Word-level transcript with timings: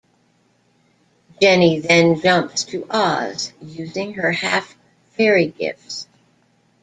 Jenny 1.39 1.79
then 1.79 2.19
jumps 2.19 2.63
to 2.63 2.87
Oz 2.89 3.53
using 3.61 4.13
her 4.15 4.31
half-fairy 4.31 5.49
gifts. 5.49 6.07